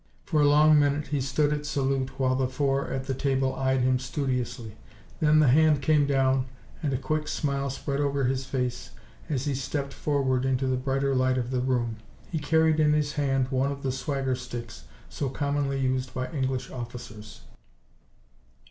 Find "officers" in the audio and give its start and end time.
16.71-17.41